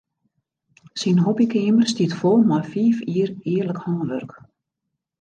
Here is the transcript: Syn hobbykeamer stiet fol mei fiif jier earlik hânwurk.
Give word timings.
Syn 1.01 1.19
hobbykeamer 1.25 1.91
stiet 1.93 2.17
fol 2.21 2.43
mei 2.49 2.65
fiif 2.73 3.05
jier 3.13 3.31
earlik 3.55 3.79
hânwurk. 3.85 4.31